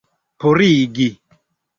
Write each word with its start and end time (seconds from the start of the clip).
purigi 0.39 1.07